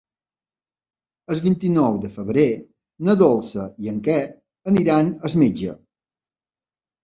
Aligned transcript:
El 1.35 1.41
vint-i-nou 1.47 1.99
de 2.07 2.11
febrer 2.15 2.47
na 3.09 3.17
Dolça 3.21 3.69
i 3.87 3.95
en 3.95 4.03
Quer 4.11 4.19
aniran 4.75 5.15
al 5.31 5.41
metge. 5.47 5.81